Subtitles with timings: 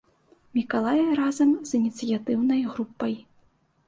[0.57, 3.13] Мікалай разам з ініцыятыўнай групай.